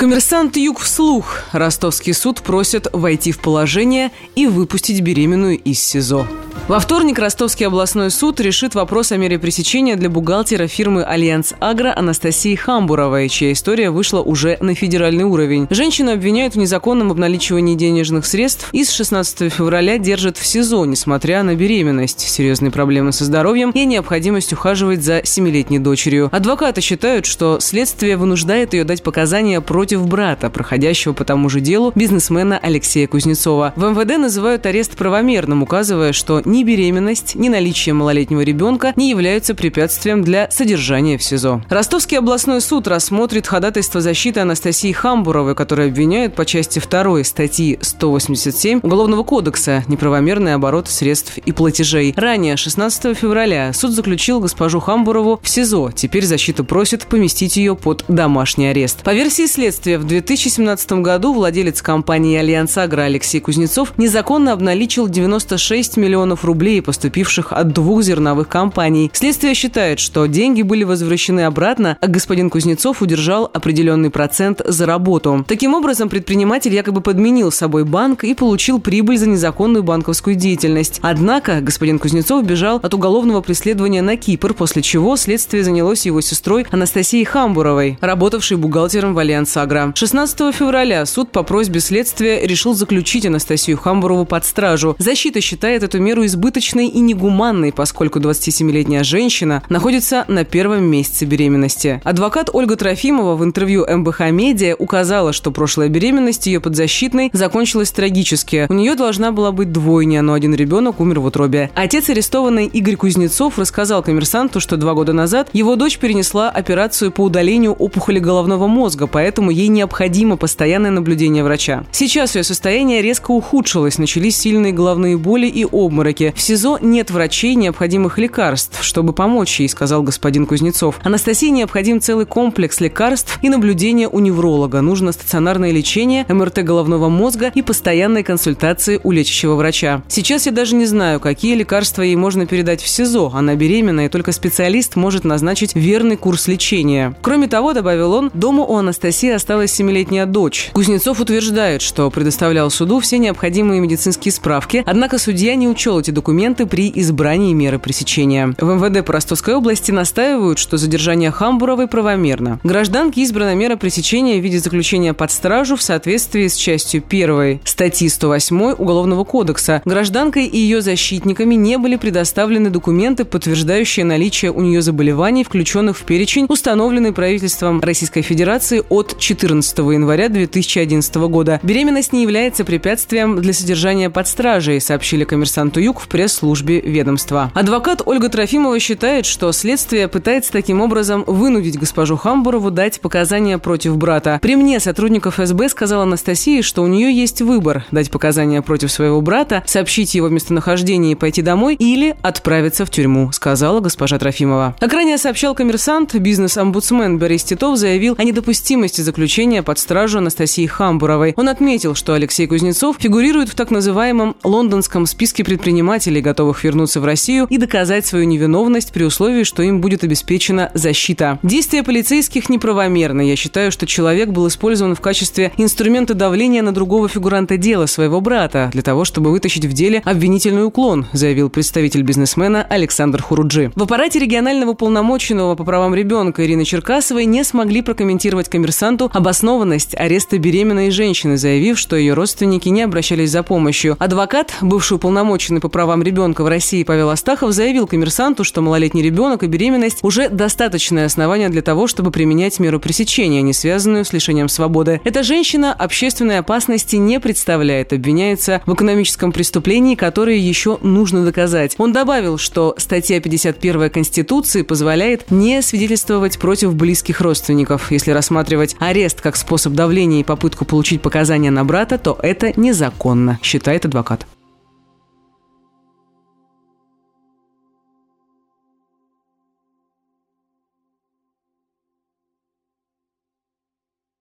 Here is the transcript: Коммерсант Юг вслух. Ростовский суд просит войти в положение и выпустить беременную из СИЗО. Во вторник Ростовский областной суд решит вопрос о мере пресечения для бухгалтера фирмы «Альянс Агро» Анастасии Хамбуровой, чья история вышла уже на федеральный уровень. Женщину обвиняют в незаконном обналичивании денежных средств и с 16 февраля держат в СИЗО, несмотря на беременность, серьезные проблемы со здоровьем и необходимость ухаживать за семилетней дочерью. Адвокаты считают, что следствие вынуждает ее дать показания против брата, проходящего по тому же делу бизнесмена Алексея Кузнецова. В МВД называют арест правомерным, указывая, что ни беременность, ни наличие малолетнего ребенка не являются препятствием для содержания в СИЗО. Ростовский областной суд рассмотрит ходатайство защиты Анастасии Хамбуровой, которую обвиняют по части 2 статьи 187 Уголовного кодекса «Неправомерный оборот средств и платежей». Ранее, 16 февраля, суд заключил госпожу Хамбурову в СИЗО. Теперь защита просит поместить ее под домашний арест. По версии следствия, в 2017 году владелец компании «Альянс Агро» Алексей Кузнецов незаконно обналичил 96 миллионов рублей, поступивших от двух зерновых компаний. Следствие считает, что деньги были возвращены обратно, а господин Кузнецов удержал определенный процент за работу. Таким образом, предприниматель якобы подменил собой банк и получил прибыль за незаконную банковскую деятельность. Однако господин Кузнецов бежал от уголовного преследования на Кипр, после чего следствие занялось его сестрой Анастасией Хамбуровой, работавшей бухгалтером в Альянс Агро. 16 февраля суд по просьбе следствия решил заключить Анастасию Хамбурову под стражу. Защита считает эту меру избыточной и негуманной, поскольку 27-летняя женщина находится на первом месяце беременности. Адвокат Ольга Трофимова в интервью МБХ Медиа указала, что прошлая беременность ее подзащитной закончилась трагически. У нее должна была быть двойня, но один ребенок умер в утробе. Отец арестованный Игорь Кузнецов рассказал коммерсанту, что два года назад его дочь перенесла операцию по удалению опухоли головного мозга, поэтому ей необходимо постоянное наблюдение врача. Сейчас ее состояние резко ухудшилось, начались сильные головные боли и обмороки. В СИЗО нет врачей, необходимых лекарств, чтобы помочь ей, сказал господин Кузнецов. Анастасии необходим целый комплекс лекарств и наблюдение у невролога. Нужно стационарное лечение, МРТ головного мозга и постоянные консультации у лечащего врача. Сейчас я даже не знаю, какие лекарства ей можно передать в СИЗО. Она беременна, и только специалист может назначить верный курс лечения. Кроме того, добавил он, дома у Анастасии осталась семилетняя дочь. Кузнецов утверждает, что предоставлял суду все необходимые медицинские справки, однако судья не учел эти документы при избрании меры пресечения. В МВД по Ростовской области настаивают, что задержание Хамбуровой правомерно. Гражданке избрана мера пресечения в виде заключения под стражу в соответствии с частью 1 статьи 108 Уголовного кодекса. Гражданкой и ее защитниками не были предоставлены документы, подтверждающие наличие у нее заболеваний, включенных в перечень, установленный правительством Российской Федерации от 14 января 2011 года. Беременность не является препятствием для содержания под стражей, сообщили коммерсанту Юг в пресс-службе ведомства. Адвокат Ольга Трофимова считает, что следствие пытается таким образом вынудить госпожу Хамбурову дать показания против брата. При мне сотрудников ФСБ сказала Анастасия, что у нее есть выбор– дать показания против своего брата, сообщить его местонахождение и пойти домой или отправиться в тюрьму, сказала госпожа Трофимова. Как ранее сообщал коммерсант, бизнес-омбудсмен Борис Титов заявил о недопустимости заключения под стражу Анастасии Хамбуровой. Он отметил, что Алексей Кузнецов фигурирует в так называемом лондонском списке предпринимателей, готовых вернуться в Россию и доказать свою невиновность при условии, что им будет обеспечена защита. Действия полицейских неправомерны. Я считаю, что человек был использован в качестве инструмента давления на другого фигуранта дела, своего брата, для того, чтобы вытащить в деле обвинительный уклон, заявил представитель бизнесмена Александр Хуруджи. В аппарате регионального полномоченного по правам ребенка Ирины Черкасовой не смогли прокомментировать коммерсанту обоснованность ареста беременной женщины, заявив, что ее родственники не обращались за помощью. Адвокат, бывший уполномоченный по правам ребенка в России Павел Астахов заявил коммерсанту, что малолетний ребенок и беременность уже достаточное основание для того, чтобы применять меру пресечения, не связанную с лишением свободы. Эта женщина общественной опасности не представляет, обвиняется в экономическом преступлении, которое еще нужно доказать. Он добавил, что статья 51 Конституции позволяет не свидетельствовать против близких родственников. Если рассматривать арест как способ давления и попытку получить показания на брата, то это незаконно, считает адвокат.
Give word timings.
Коммерсант 0.00 0.56
Юг 0.56 0.78
вслух. 0.78 1.40
Ростовский 1.52 2.14
суд 2.14 2.40
просит 2.40 2.86
войти 2.90 3.32
в 3.32 3.38
положение 3.38 4.12
и 4.34 4.46
выпустить 4.46 5.02
беременную 5.02 5.58
из 5.58 5.78
СИЗО. 5.78 6.26
Во 6.68 6.78
вторник 6.78 7.18
Ростовский 7.18 7.66
областной 7.66 8.10
суд 8.10 8.38
решит 8.40 8.76
вопрос 8.76 9.10
о 9.10 9.16
мере 9.16 9.40
пресечения 9.40 9.96
для 9.96 10.08
бухгалтера 10.08 10.68
фирмы 10.68 11.02
«Альянс 11.02 11.52
Агро» 11.58 11.92
Анастасии 11.94 12.54
Хамбуровой, 12.54 13.28
чья 13.28 13.50
история 13.50 13.90
вышла 13.90 14.20
уже 14.20 14.56
на 14.60 14.76
федеральный 14.76 15.24
уровень. 15.24 15.66
Женщину 15.70 16.12
обвиняют 16.12 16.54
в 16.54 16.58
незаконном 16.58 17.10
обналичивании 17.10 17.74
денежных 17.74 18.24
средств 18.24 18.68
и 18.70 18.84
с 18.84 18.92
16 18.92 19.52
февраля 19.52 19.98
держат 19.98 20.38
в 20.38 20.46
СИЗО, 20.46 20.84
несмотря 20.84 21.42
на 21.42 21.56
беременность, 21.56 22.20
серьезные 22.20 22.70
проблемы 22.70 23.10
со 23.10 23.24
здоровьем 23.24 23.72
и 23.72 23.84
необходимость 23.84 24.52
ухаживать 24.52 25.02
за 25.02 25.22
семилетней 25.24 25.80
дочерью. 25.80 26.28
Адвокаты 26.30 26.80
считают, 26.80 27.26
что 27.26 27.58
следствие 27.58 28.16
вынуждает 28.16 28.74
ее 28.74 28.84
дать 28.84 29.02
показания 29.02 29.60
против 29.60 29.89
брата, 29.98 30.50
проходящего 30.50 31.12
по 31.12 31.24
тому 31.24 31.48
же 31.48 31.60
делу 31.60 31.92
бизнесмена 31.94 32.58
Алексея 32.58 33.06
Кузнецова. 33.06 33.72
В 33.76 33.84
МВД 33.84 34.18
называют 34.18 34.66
арест 34.66 34.96
правомерным, 34.96 35.62
указывая, 35.62 36.12
что 36.12 36.42
ни 36.44 36.64
беременность, 36.64 37.34
ни 37.34 37.48
наличие 37.48 37.94
малолетнего 37.94 38.40
ребенка 38.40 38.92
не 38.96 39.10
являются 39.10 39.54
препятствием 39.54 40.22
для 40.22 40.50
содержания 40.50 41.18
в 41.18 41.22
СИЗО. 41.22 41.64
Ростовский 41.68 42.18
областной 42.18 42.60
суд 42.60 42.86
рассмотрит 42.86 43.46
ходатайство 43.46 44.00
защиты 44.00 44.40
Анастасии 44.40 44.92
Хамбуровой, 44.92 45.54
которую 45.54 45.88
обвиняют 45.88 46.34
по 46.34 46.44
части 46.44 46.80
2 46.80 47.24
статьи 47.24 47.78
187 47.80 48.80
Уголовного 48.82 49.24
кодекса 49.24 49.84
«Неправомерный 49.88 50.54
оборот 50.54 50.88
средств 50.88 51.38
и 51.38 51.52
платежей». 51.52 52.14
Ранее, 52.16 52.56
16 52.56 53.16
февраля, 53.16 53.72
суд 53.72 53.92
заключил 53.92 54.40
госпожу 54.40 54.80
Хамбурову 54.80 55.40
в 55.42 55.48
СИЗО. 55.48 55.92
Теперь 55.94 56.24
защита 56.26 56.64
просит 56.64 57.06
поместить 57.06 57.56
ее 57.56 57.74
под 57.76 58.04
домашний 58.08 58.68
арест. 58.68 59.02
По 59.02 59.14
версии 59.14 59.46
следствия, 59.46 59.79
в 59.86 60.04
2017 60.04 60.92
году 60.92 61.32
владелец 61.32 61.82
компании 61.82 62.38
«Альянс 62.38 62.76
Агро» 62.76 63.02
Алексей 63.02 63.40
Кузнецов 63.40 63.96
незаконно 63.96 64.52
обналичил 64.52 65.08
96 65.08 65.96
миллионов 65.96 66.44
рублей, 66.44 66.82
поступивших 66.82 67.52
от 67.52 67.72
двух 67.72 68.02
зерновых 68.02 68.48
компаний. 68.48 69.10
Следствие 69.12 69.54
считает, 69.54 69.98
что 70.00 70.26
деньги 70.26 70.62
были 70.62 70.84
возвращены 70.84 71.40
обратно, 71.42 71.96
а 72.00 72.06
господин 72.06 72.50
Кузнецов 72.50 73.02
удержал 73.02 73.50
определенный 73.52 74.10
процент 74.10 74.60
за 74.64 74.86
работу. 74.86 75.44
Таким 75.46 75.74
образом, 75.74 76.08
предприниматель 76.08 76.74
якобы 76.74 77.00
подменил 77.00 77.50
собой 77.50 77.84
банк 77.84 78.24
и 78.24 78.34
получил 78.34 78.80
прибыль 78.80 79.18
за 79.18 79.28
незаконную 79.28 79.82
банковскую 79.82 80.36
деятельность. 80.36 81.00
Однако 81.02 81.60
господин 81.60 81.98
Кузнецов 81.98 82.44
бежал 82.44 82.80
от 82.82 82.94
уголовного 82.94 83.40
преследования 83.40 84.02
на 84.02 84.16
Кипр, 84.16 84.54
после 84.54 84.82
чего 84.82 85.16
следствие 85.16 85.64
занялось 85.64 86.06
его 86.06 86.20
сестрой 86.20 86.66
Анастасией 86.70 87.24
Хамбуровой, 87.24 87.98
работавшей 88.00 88.56
бухгалтером 88.56 89.14
в 89.14 89.18
Альянс 89.18 89.50
Агро. 89.70 89.92
16 89.94 90.52
февраля 90.52 91.06
суд 91.06 91.30
по 91.30 91.44
просьбе 91.44 91.78
следствия 91.78 92.44
решил 92.44 92.74
заключить 92.74 93.24
Анастасию 93.24 93.78
Хамбурову 93.78 94.24
под 94.24 94.44
стражу. 94.44 94.96
Защита 94.98 95.40
считает 95.40 95.84
эту 95.84 96.00
меру 96.00 96.26
избыточной 96.26 96.88
и 96.88 96.98
негуманной, 96.98 97.72
поскольку 97.72 98.18
27-летняя 98.18 99.04
женщина 99.04 99.62
находится 99.68 100.24
на 100.26 100.44
первом 100.44 100.84
месяце 100.84 101.24
беременности. 101.24 102.00
Адвокат 102.02 102.50
Ольга 102.52 102.74
Трофимова 102.74 103.36
в 103.36 103.44
интервью 103.44 103.86
МБХ 103.88 104.30
Медиа 104.30 104.74
указала, 104.76 105.32
что 105.32 105.52
прошлая 105.52 105.88
беременность 105.88 106.46
ее 106.48 106.60
подзащитной 106.60 107.30
закончилась 107.32 107.92
трагически. 107.92 108.66
У 108.68 108.74
нее 108.74 108.96
должна 108.96 109.30
была 109.30 109.52
быть 109.52 109.70
двойня, 109.70 110.22
но 110.22 110.32
один 110.32 110.52
ребенок 110.52 110.98
умер 110.98 111.20
в 111.20 111.26
утробе. 111.26 111.70
Отец 111.76 112.08
арестованный 112.10 112.66
Игорь 112.66 112.96
Кузнецов 112.96 113.56
рассказал 113.56 114.02
коммерсанту, 114.02 114.58
что 114.58 114.76
два 114.76 114.94
года 114.94 115.12
назад 115.12 115.48
его 115.52 115.76
дочь 115.76 115.98
перенесла 115.98 116.50
операцию 116.50 117.12
по 117.12 117.22
удалению 117.22 117.72
опухоли 117.72 118.18
головного 118.18 118.66
мозга, 118.66 119.06
поэтому 119.06 119.52
ей 119.60 119.68
необходимо 119.68 120.36
постоянное 120.36 120.90
наблюдение 120.90 121.44
врача. 121.44 121.84
Сейчас 121.92 122.34
ее 122.34 122.42
состояние 122.42 123.02
резко 123.02 123.30
ухудшилось, 123.30 123.98
начались 123.98 124.36
сильные 124.36 124.72
головные 124.72 125.16
боли 125.16 125.46
и 125.46 125.64
обмороки. 125.64 126.32
В 126.36 126.40
СИЗО 126.40 126.78
нет 126.80 127.10
врачей, 127.10 127.54
необходимых 127.54 128.18
лекарств, 128.18 128.82
чтобы 128.82 129.12
помочь 129.12 129.60
ей, 129.60 129.68
сказал 129.68 130.02
господин 130.02 130.46
Кузнецов. 130.46 130.98
Анастасии 131.02 131.48
необходим 131.48 132.00
целый 132.00 132.26
комплекс 132.26 132.80
лекарств 132.80 133.38
и 133.42 133.48
наблюдение 133.48 134.08
у 134.08 134.18
невролога. 134.18 134.80
Нужно 134.80 135.12
стационарное 135.12 135.70
лечение, 135.72 136.24
МРТ 136.28 136.64
головного 136.64 137.08
мозга 137.08 137.52
и 137.54 137.62
постоянные 137.62 138.24
консультации 138.24 139.00
у 139.02 139.10
лечащего 139.10 139.54
врача. 139.54 140.02
Сейчас 140.08 140.46
я 140.46 140.52
даже 140.52 140.74
не 140.74 140.86
знаю, 140.86 141.20
какие 141.20 141.54
лекарства 141.54 142.02
ей 142.02 142.16
можно 142.16 142.46
передать 142.46 142.80
в 142.80 142.88
СИЗО. 142.88 143.32
Она 143.34 143.54
беременна, 143.54 144.06
и 144.06 144.08
только 144.08 144.32
специалист 144.32 144.96
может 144.96 145.24
назначить 145.24 145.74
верный 145.74 146.16
курс 146.16 146.48
лечения. 146.48 147.14
Кроме 147.22 147.48
того, 147.48 147.72
добавил 147.72 148.12
он, 148.12 148.30
дома 148.32 148.64
у 148.64 148.76
Анастасии 148.76 149.30
осталась 149.40 149.72
семилетняя 149.72 150.26
дочь. 150.26 150.70
Кузнецов 150.74 151.18
утверждает, 151.18 151.80
что 151.80 152.10
предоставлял 152.10 152.70
суду 152.70 153.00
все 153.00 153.16
необходимые 153.16 153.80
медицинские 153.80 154.32
справки, 154.32 154.82
однако 154.84 155.16
судья 155.16 155.54
не 155.54 155.66
учел 155.66 155.98
эти 155.98 156.10
документы 156.10 156.66
при 156.66 156.92
избрании 156.94 157.54
меры 157.54 157.78
пресечения. 157.78 158.54
В 158.58 158.74
МВД 158.74 159.04
по 159.04 159.14
Ростовской 159.14 159.54
области 159.54 159.90
настаивают, 159.92 160.58
что 160.58 160.76
задержание 160.76 161.30
Хамбуровой 161.30 161.88
правомерно. 161.88 162.60
Гражданке 162.64 163.22
избрана 163.22 163.54
мера 163.54 163.76
пресечения 163.76 164.38
в 164.38 164.44
виде 164.44 164.58
заключения 164.58 165.14
под 165.14 165.32
стражу 165.32 165.76
в 165.76 165.82
соответствии 165.82 166.46
с 166.46 166.54
частью 166.56 167.02
1 167.08 167.60
статьи 167.64 168.10
108 168.10 168.74
Уголовного 168.76 169.24
кодекса. 169.24 169.80
Гражданкой 169.86 170.44
и 170.44 170.58
ее 170.58 170.82
защитниками 170.82 171.54
не 171.54 171.78
были 171.78 171.96
предоставлены 171.96 172.68
документы, 172.68 173.24
подтверждающие 173.24 174.04
наличие 174.04 174.52
у 174.52 174.60
нее 174.60 174.82
заболеваний, 174.82 175.44
включенных 175.44 175.96
в 175.96 176.02
перечень, 176.02 176.44
установленный 176.46 177.12
правительством 177.12 177.80
Российской 177.80 178.20
Федерации 178.20 178.82
от 178.90 179.16
14 179.30 179.78
января 179.78 180.28
2011 180.28 181.14
года. 181.28 181.60
Беременность 181.62 182.12
не 182.12 182.22
является 182.22 182.64
препятствием 182.64 183.40
для 183.40 183.52
содержания 183.52 184.10
под 184.10 184.26
стражей, 184.26 184.80
сообщили 184.80 185.22
коммерсанту 185.22 185.78
Юг 185.78 186.00
в 186.00 186.08
пресс-службе 186.08 186.80
ведомства. 186.80 187.52
Адвокат 187.54 188.02
Ольга 188.04 188.28
Трофимова 188.28 188.80
считает, 188.80 189.26
что 189.26 189.52
следствие 189.52 190.08
пытается 190.08 190.50
таким 190.50 190.80
образом 190.80 191.22
вынудить 191.28 191.78
госпожу 191.78 192.16
Хамбурову 192.16 192.72
дать 192.72 193.00
показания 193.00 193.58
против 193.58 193.96
брата. 193.96 194.40
При 194.42 194.56
мне 194.56 194.80
сотрудников 194.80 195.34
ФСБ 195.38 195.68
сказала 195.68 196.02
Анастасия, 196.02 196.62
что 196.62 196.82
у 196.82 196.88
нее 196.88 197.14
есть 197.14 197.40
выбор– 197.40 197.84
дать 197.92 198.10
показания 198.10 198.62
против 198.62 198.90
своего 198.90 199.20
брата, 199.20 199.62
сообщить 199.64 200.16
его 200.16 200.28
местонахождение 200.28 201.12
и 201.12 201.14
пойти 201.14 201.40
домой 201.40 201.76
или 201.76 202.16
отправиться 202.22 202.84
в 202.84 202.90
тюрьму, 202.90 203.30
сказала 203.30 203.78
госпожа 203.78 204.18
Трофимова. 204.18 204.74
Как 204.80 204.92
ранее 204.92 205.18
сообщал 205.18 205.54
коммерсант, 205.54 206.16
бизнес-омбудсмен 206.16 207.20
Борис 207.20 207.44
Титов 207.44 207.78
заявил 207.78 208.16
о 208.18 208.24
недопустимости 208.24 209.00
заключения 209.02 209.19
под 209.62 209.78
стражу 209.78 210.18
Анастасии 210.18 210.66
Хамбуровой. 210.66 211.34
Он 211.36 211.48
отметил, 211.48 211.94
что 211.94 212.14
Алексей 212.14 212.46
Кузнецов 212.46 212.96
фигурирует 212.98 213.48
в 213.48 213.54
так 213.54 213.70
называемом 213.70 214.36
лондонском 214.42 215.06
списке 215.06 215.44
предпринимателей, 215.44 216.20
готовых 216.20 216.64
вернуться 216.64 217.00
в 217.00 217.04
Россию 217.04 217.46
и 217.50 217.58
доказать 217.58 218.06
свою 218.06 218.24
невиновность 218.24 218.92
при 218.92 219.04
условии, 219.04 219.44
что 219.44 219.62
им 219.62 219.80
будет 219.80 220.04
обеспечена 220.04 220.70
защита. 220.74 221.38
Действия 221.42 221.82
полицейских 221.82 222.48
неправомерны. 222.48 223.22
Я 223.28 223.36
считаю, 223.36 223.70
что 223.72 223.86
человек 223.86 224.30
был 224.30 224.48
использован 224.48 224.94
в 224.94 225.00
качестве 225.00 225.52
инструмента 225.58 226.14
давления 226.14 226.62
на 226.62 226.72
другого 226.72 227.08
фигуранта 227.08 227.56
дела, 227.56 227.86
своего 227.86 228.20
брата, 228.20 228.70
для 228.72 228.82
того, 228.82 229.04
чтобы 229.04 229.30
вытащить 229.30 229.66
в 229.66 229.72
деле 229.72 230.02
обвинительный 230.04 230.64
уклон, 230.64 231.06
заявил 231.12 231.50
представитель 231.50 232.02
бизнесмена 232.02 232.62
Александр 232.62 233.22
Хуруджи. 233.22 233.72
В 233.74 233.82
аппарате 233.82 234.18
регионального 234.18 234.72
полномоченного 234.72 235.56
по 235.56 235.64
правам 235.64 235.94
ребенка 235.94 236.44
Ирины 236.44 236.64
Черкасовой 236.64 237.26
не 237.26 237.44
смогли 237.44 237.82
прокомментировать 237.82 238.48
коммерсанту 238.48 239.09
обоснованность 239.12 239.94
ареста 239.96 240.38
беременной 240.38 240.90
женщины, 240.90 241.36
заявив, 241.36 241.78
что 241.78 241.96
ее 241.96 242.14
родственники 242.14 242.68
не 242.68 242.82
обращались 242.82 243.30
за 243.30 243.42
помощью. 243.42 243.96
Адвокат, 243.98 244.54
бывший 244.60 244.94
уполномоченный 244.94 245.60
по 245.60 245.68
правам 245.68 246.02
ребенка 246.02 246.42
в 246.42 246.48
России 246.48 246.82
Павел 246.84 247.10
Астахов 247.10 247.52
заявил 247.52 247.86
коммерсанту, 247.86 248.44
что 248.44 248.60
малолетний 248.60 249.02
ребенок 249.02 249.42
и 249.42 249.46
беременность 249.46 249.98
уже 250.02 250.28
достаточное 250.28 251.06
основание 251.06 251.48
для 251.48 251.62
того, 251.62 251.86
чтобы 251.86 252.10
применять 252.10 252.58
меру 252.58 252.80
пресечения, 252.80 253.42
не 253.42 253.52
связанную 253.52 254.04
с 254.04 254.12
лишением 254.12 254.48
свободы. 254.48 255.00
Эта 255.04 255.22
женщина 255.22 255.72
общественной 255.72 256.38
опасности 256.38 256.96
не 256.96 257.20
представляет, 257.20 257.92
обвиняется 257.92 258.62
в 258.66 258.74
экономическом 258.74 259.32
преступлении, 259.32 259.94
которое 259.94 260.36
еще 260.36 260.78
нужно 260.82 261.24
доказать. 261.24 261.74
Он 261.78 261.92
добавил, 261.92 262.38
что 262.38 262.74
статья 262.78 263.20
51 263.20 263.90
Конституции 263.90 264.62
позволяет 264.62 265.30
не 265.30 265.62
свидетельствовать 265.62 266.38
против 266.38 266.74
близких 266.74 267.20
родственников. 267.20 267.90
Если 267.90 268.10
рассматривать 268.10 268.76
арест 269.00 269.22
как 269.22 269.36
способ 269.36 269.72
давления 269.72 270.20
и 270.20 270.24
попытку 270.24 270.64
получить 270.64 271.00
показания 271.00 271.50
на 271.50 271.64
брата, 271.64 271.96
то 271.96 272.18
это 272.22 272.52
незаконно, 272.60 273.38
считает 273.42 273.86
адвокат. 273.86 274.26